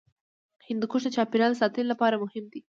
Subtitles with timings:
[0.67, 2.59] هندوکش د چاپیریال ساتنې لپاره مهم دی.